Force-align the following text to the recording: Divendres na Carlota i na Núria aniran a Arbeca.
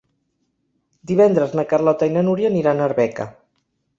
Divendres 1.11 1.53
na 1.59 1.67
Carlota 1.75 2.09
i 2.11 2.15
na 2.15 2.25
Núria 2.29 2.51
aniran 2.53 2.81
a 2.81 2.87
Arbeca. 2.89 3.29